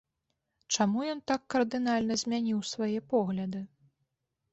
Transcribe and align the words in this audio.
Чаму 0.77 1.03
ён 1.13 1.19
так 1.31 1.41
кардынальна 1.53 2.17
змяніў 2.21 2.63
свае 2.71 2.97
погляды? 3.13 3.61